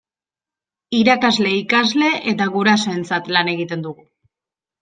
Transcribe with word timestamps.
Irakasle, 0.99 1.51
ikasle 1.57 2.07
eta 2.33 2.47
gurasoentzat 2.57 3.33
lan 3.37 3.55
egiten 3.57 3.89
dugu. 3.89 4.09